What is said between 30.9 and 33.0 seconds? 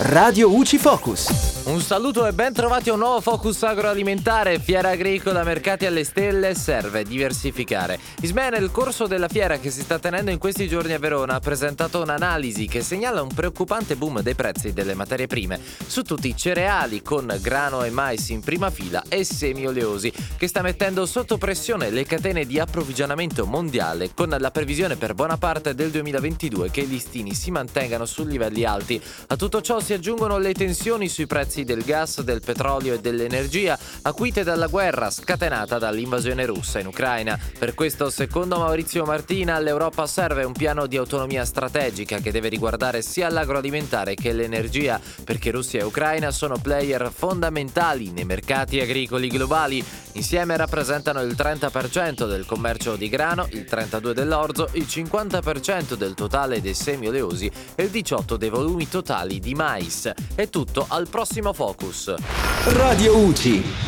sui prezzi prezzi del gas, del petrolio e